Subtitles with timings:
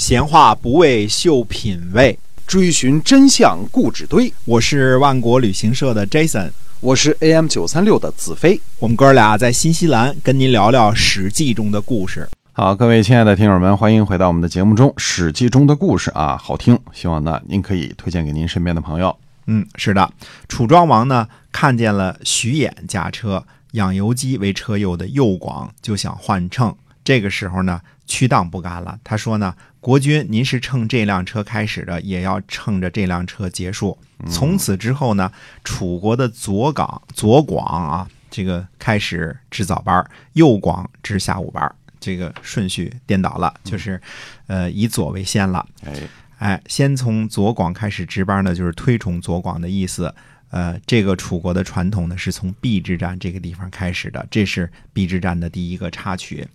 [0.00, 4.32] 闲话不为秀品味，追寻真相故纸堆。
[4.46, 8.58] 我是万国旅行社的 Jason，我是 AM 九三六的子飞。
[8.78, 12.26] 我们哥俩在新西兰跟您聊聊《史记》中的故事。
[12.52, 19.14] 好，各位亲爱的听友们，欢迎回到我们的节目中，《史记》中的故事啊，好听，希望呢您可以推荐给您身边的朋友。
[19.48, 20.10] 嗯，是的，
[20.48, 26.74] 楚庄王呢看见了徐衍驾车，养由基为车右的右广就想换乘。
[27.10, 29.52] 这个时候呢，屈当不干了，他说呢
[29.82, 33.98] ：“国君，您是乘这辆车开始的，也要乘着这辆车结束。
[34.30, 35.32] 从此之后呢，
[35.64, 44.00] 楚国的左岗、左广啊，这个开始值早班，右广值下午班，这个顺序颠倒了，就是，
[44.46, 45.66] 呃，以左为先了。
[45.84, 45.92] 哎，
[46.38, 50.14] 哎，先从左广开始值班呢，就是推崇左广的意思。
[50.50, 56.46] 呃，这个楚国的传统呢，是从邲之战这个地方开始的，这是邲之战的第一个插曲。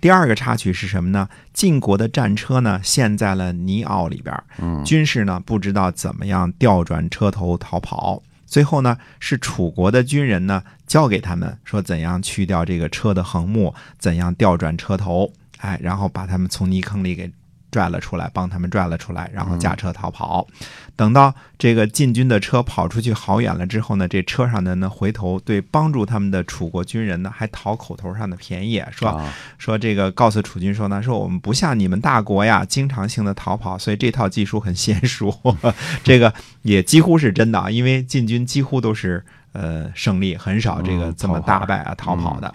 [0.00, 1.28] 第二个插曲是什么呢？
[1.52, 8.22] 晋国的战车呢陷在了泥坳里边，嗯，军士呢不知道怎么样调转车头逃跑。
[8.46, 17.30] 最后呢，是楚国的军人呢教给他们说怎样去掉这个车的横木，怎样调转车头，哎，然后把他们从泥坑里给
[17.72, 20.46] 拽了出来，帮他们拽了出来，然后驾车逃跑。
[20.94, 35.34] 等到这个晋军的车跑出去好远了之后呢，这车上的呢回头对帮助他们的楚国军人呢还讨口头上的便宜，说啊说这个告诉楚军说呢，说我们不像你们大国呀，经常性的逃跑，所以这套技术很娴熟。
[36.04, 42.54] 这个也几乎是真的啊，因为晋军几乎都是呃胜利，很少这个嗯这么大败啊逃跑的。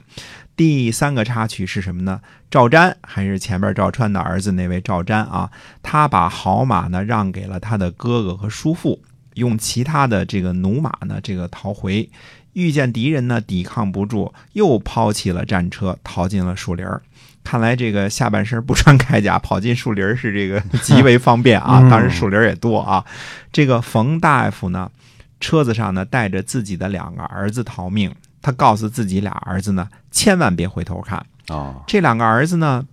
[0.56, 2.20] 第三个插曲是什么呢？
[2.50, 5.50] 赵瞻还是前边赵川的儿子那位赵瞻啊，
[5.84, 9.00] 他把好马呢让给了他的哥哥和叔父，
[9.36, 12.10] 用其他的这个驽马呢这个逃回。
[12.54, 17.00] 遇见敌人呢，抵抗不住，又抛弃了战车，逃进了树林儿。
[17.44, 23.06] 看来这个下半身不穿铠甲跑进树林儿是这个 极为方便啊，嗯当然树林儿也多啊。
[23.54, 24.90] 这个冯大夫呢，
[25.40, 31.26] 车子上呢带着自己的两个儿子逃命，他告诉自己俩儿子呢，千万别回头看。
[31.48, 32.86] 啊，这两个儿子呢，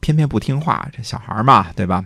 [0.00, 2.04] 偏偏不听话，这小孩嘛，对吧？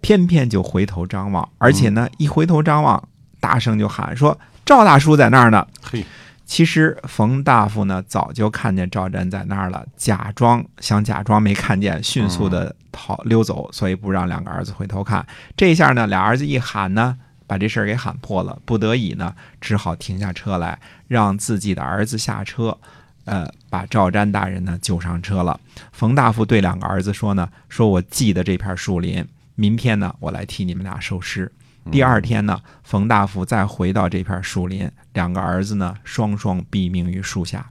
[0.00, 3.08] 偏偏就回头张望，而且呢，一回头张望，
[3.38, 4.36] 大声就喊说
[4.66, 6.04] ：“赵大叔在那儿呢。”嘿，
[6.44, 15.24] 其实冯大夫呢早就看见赵瞻在那儿了，假装想假装没看见，迅速的逃溜走，所以不让两个儿子回头看。
[15.56, 17.16] 这一下呢，俩儿子一喊呢，
[17.52, 22.78] 把这事儿给喊破了，不得已呢，只好停下车来，让自己的儿子下车，
[23.26, 25.60] 呃，把赵瞻大人呢救上车了。
[25.92, 29.22] 冯大夫对两个儿子说呢，说我记得这片树林，
[29.54, 31.52] 明天呢，我来替你们俩收尸。
[31.90, 37.68] 第二天呢，冯大夫再回到这片树林，两个儿子呢双双毙命于树下。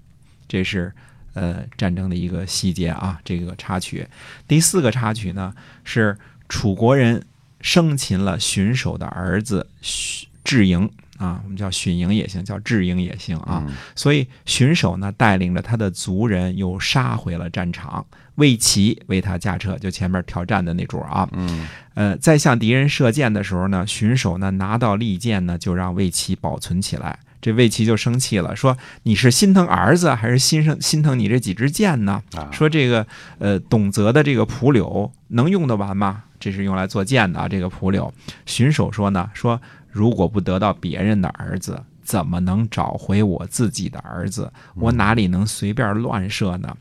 [0.47, 0.93] 这是
[1.33, 4.07] 呃战争的一个细节啊，这个插曲。
[4.47, 5.51] 第四个插曲呢
[5.83, 6.15] 是
[6.47, 7.25] 楚国人
[7.61, 13.63] 生擒了荀守的儿子许智盈啊，我们叫荀盈也行，叫智盈也行啊。
[13.67, 18.05] 嗯所以荀守呢带领着他的族人又杀回了战场，
[18.35, 21.29] 魏齐为他驾车，就前面挑战的那主啊。
[21.33, 27.19] 嗯呃，在向敌人射箭的时候呢，荀守呢拿到利剑呢，就让魏齐保存起来。
[27.41, 32.21] 这魏齐就生气了，说：“你是心疼儿子，还是心生心疼你这几支箭呢？
[32.35, 33.05] 啊，说这个
[33.39, 36.23] 呃，董泽的这个蒲柳能用得完吗？
[36.39, 38.13] 这是用来做箭的啊，这个蒲柳。
[38.45, 39.59] 荀守说呢，说
[39.89, 44.51] 如果不得到别人的儿子，怎么能找回我自己的儿子？
[44.75, 46.75] 我哪里能随便乱射呢？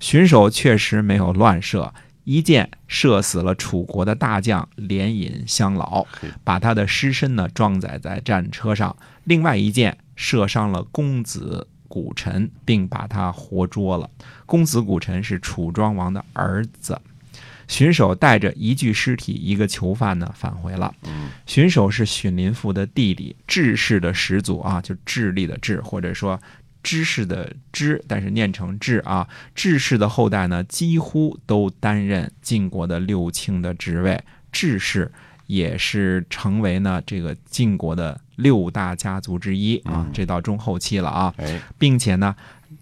[0.00, 1.92] 荀守确实没有乱射，
[2.28, 6.04] 一箭射死了楚国的大将连尹相老，
[6.44, 8.94] 把他的尸身呢装载在战车上；
[9.24, 14.10] 另外一箭射伤了公子古臣，并把他活捉了。
[14.44, 17.00] 公子古臣是楚庄王的儿子。
[17.66, 20.94] 荀守带着一具尸体、一个囚犯呢返回了。
[21.04, 26.38] 嗯荀守是荀林父的弟弟，智氏的始祖啊，就智力的智，或者说
[26.82, 29.28] 知识的知，但是念成智啊。
[29.54, 34.22] 智氏的后代呢，几乎都担任晋国的六卿的职位。
[34.50, 35.10] 智氏
[35.46, 41.34] 也是成为呢这个晋国的六大家族之一啊嗯，这到中后期了啊。
[41.36, 42.34] 哎，并且呢，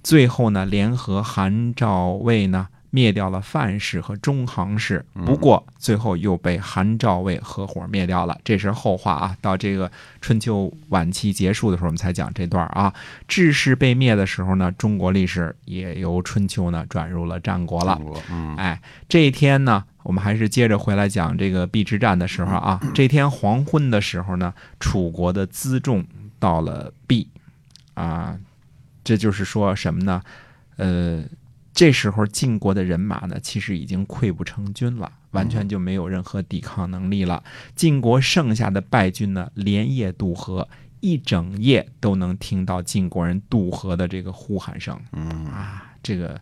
[0.02, 5.04] 最后呢，联合韩赵魏呢，灭掉了范氏和中行氏。
[5.26, 9.36] 不过最后又被韩赵魏合伙灭掉了，这是后话啊。
[9.42, 12.94] 到这个春秋晚期结束的时候，我们才讲这段啊。
[13.28, 18.00] 智氏被灭的时候呢，中国历史也由春秋呢转入了战国了
[18.56, 22.80] 哎，这一天呢，我们还是接着回来讲这个邲之战的时候啊。
[22.94, 26.02] 这天黄昏的时候呢，楚国的辎重
[26.38, 27.26] 到了邲，
[27.92, 28.38] 啊，
[29.04, 30.22] 这就是说什么呢？
[30.76, 31.22] 呃，
[31.76, 37.44] 这时候晋国的人马呢，其实已经溃不成军了，完全就没有任何抵抗能力了。
[37.74, 40.66] 晋国剩下的败军呢，连夜渡河，
[41.00, 44.98] 一整夜都能听到晋国人渡河的这个呼喊声。
[45.12, 46.40] 嗯啊，这个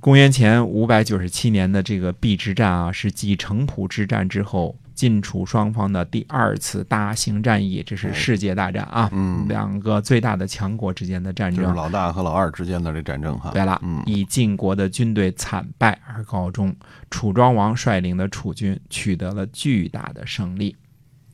[0.00, 11.62] 公元前五百九十七年的这个邲之战啊，是继城濮之战之后，晋楚双方的第二次大型战役，这是世界大战啊，嗯两个最大的强国之间的战争。
[11.62, 13.50] 就是老大和老二之间的这战争哈。
[13.50, 16.74] 对了，嗯以晋国的军队惨败而告终，
[17.10, 20.74] 楚庄王率领的楚军取得了巨大的胜利。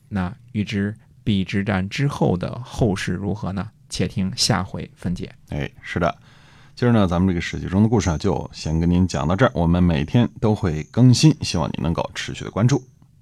[0.09, 0.93] 那预知
[1.23, 3.69] 邲之战之后的后事如何呢？
[3.89, 5.33] 且听下回分解。
[5.47, 6.13] 哎，是的。
[6.77, 9.51] 今儿呢，咱们这个史记中的故事啊，就先跟您讲到这儿。
[9.55, 12.83] 我们每天都会更新，希望您能够持续的关注。